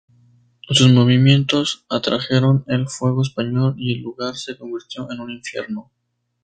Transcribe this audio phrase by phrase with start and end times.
[0.61, 5.91] Sus movimientos atrajeron el fuego español y el lugar se convirtió en un infierno.